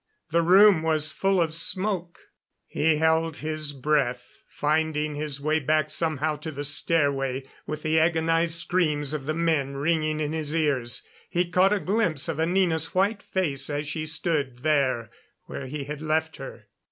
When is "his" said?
3.37-3.71, 5.13-5.39, 10.33-10.55